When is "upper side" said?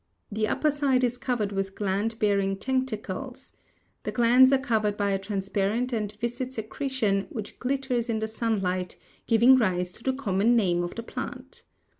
0.47-1.03